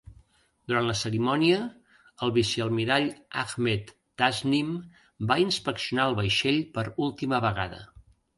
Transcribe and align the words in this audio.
Durant 0.71 0.85
la 0.91 0.93
cerimònia, 1.01 1.59
el 2.27 2.33
vicealmirall 2.37 3.05
Ahmed 3.43 3.93
Tasnim 4.23 4.73
va 5.33 5.39
inspeccionar 5.45 6.09
el 6.13 6.19
vaixell 6.23 6.59
per 6.79 6.89
última 7.11 7.43
vegada. 7.47 7.85